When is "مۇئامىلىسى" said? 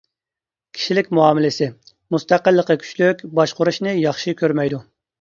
1.17-1.69